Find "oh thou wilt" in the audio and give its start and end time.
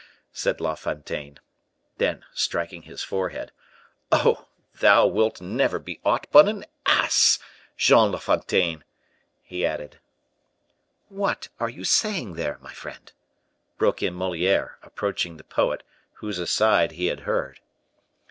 4.11-5.41